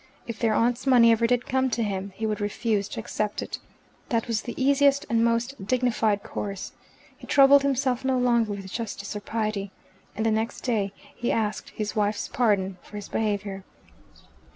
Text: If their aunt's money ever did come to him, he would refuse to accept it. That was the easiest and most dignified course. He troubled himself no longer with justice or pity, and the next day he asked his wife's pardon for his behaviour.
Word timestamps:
If 0.25 0.39
their 0.39 0.55
aunt's 0.55 0.87
money 0.87 1.11
ever 1.11 1.27
did 1.27 1.45
come 1.45 1.69
to 1.69 1.83
him, 1.83 2.11
he 2.15 2.25
would 2.25 2.41
refuse 2.41 2.87
to 2.87 2.99
accept 2.99 3.43
it. 3.43 3.59
That 4.09 4.27
was 4.27 4.41
the 4.41 4.59
easiest 4.59 5.05
and 5.11 5.23
most 5.23 5.63
dignified 5.63 6.23
course. 6.23 6.71
He 7.15 7.27
troubled 7.27 7.61
himself 7.61 8.03
no 8.03 8.17
longer 8.17 8.49
with 8.53 8.71
justice 8.71 9.15
or 9.15 9.19
pity, 9.19 9.69
and 10.15 10.25
the 10.25 10.31
next 10.31 10.61
day 10.61 10.91
he 11.15 11.31
asked 11.31 11.69
his 11.69 11.95
wife's 11.95 12.27
pardon 12.27 12.79
for 12.81 12.95
his 12.95 13.09
behaviour. 13.09 13.63